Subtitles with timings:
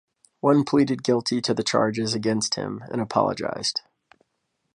[0.39, 3.83] One pleaded guilty to the charges against him and apologised.